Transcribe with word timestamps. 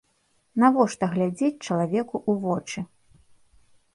Навошта 0.61 1.05
глядзець 1.11 1.61
чалавеку 1.67 2.15
ў 2.29 2.43
вочы? 2.45 2.79